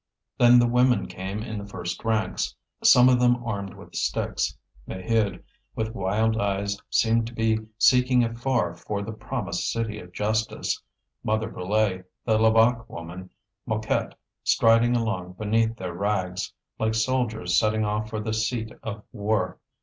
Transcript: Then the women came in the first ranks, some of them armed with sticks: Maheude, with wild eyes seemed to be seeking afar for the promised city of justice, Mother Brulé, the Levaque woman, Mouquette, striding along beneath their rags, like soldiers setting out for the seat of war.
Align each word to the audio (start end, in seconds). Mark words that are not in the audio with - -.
Then 0.39 0.57
the 0.57 0.65
women 0.65 1.05
came 1.05 1.43
in 1.43 1.59
the 1.59 1.67
first 1.67 2.03
ranks, 2.03 2.55
some 2.83 3.07
of 3.07 3.19
them 3.19 3.43
armed 3.45 3.75
with 3.75 3.93
sticks: 3.93 4.57
Maheude, 4.87 5.43
with 5.75 5.93
wild 5.93 6.39
eyes 6.41 6.75
seemed 6.89 7.27
to 7.27 7.35
be 7.35 7.59
seeking 7.77 8.23
afar 8.23 8.73
for 8.75 9.03
the 9.03 9.11
promised 9.11 9.71
city 9.71 9.99
of 9.99 10.11
justice, 10.11 10.81
Mother 11.23 11.51
Brulé, 11.51 12.03
the 12.25 12.39
Levaque 12.39 12.89
woman, 12.89 13.29
Mouquette, 13.67 14.15
striding 14.43 14.95
along 14.95 15.33
beneath 15.33 15.75
their 15.77 15.93
rags, 15.93 16.51
like 16.79 16.95
soldiers 16.95 17.55
setting 17.59 17.83
out 17.83 18.09
for 18.09 18.19
the 18.19 18.33
seat 18.33 18.71
of 18.81 19.03
war. 19.11 19.59